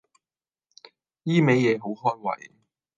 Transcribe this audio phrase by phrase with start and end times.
[1.25, 2.51] 依味野好開胃